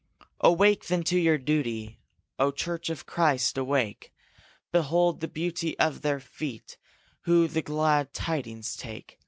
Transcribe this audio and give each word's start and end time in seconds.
Awake, 0.39 0.87
then, 0.87 1.03
to 1.03 1.17
your 1.19 1.37
duty, 1.37 1.99
O 2.39 2.49
church 2.51 2.89
of 2.89 3.05
Christ, 3.05 3.55
awake! 3.55 4.11
Behold 4.71 5.19
the 5.19 5.27
beauty 5.27 5.77
of 5.77 6.01
their 6.01 6.19
feet 6.19 6.75
Who 7.25 7.47
the 7.47 7.61
glad 7.61 8.11
tidings 8.11 8.75
take! 8.75 9.19